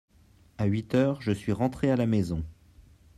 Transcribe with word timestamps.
à 0.57 0.65
huit 0.65 0.95
heures 0.95 1.21
je 1.21 1.31
suis 1.31 1.51
rentré 1.51 1.91
à 1.91 1.95
la 1.95 2.07
maison. 2.07 2.43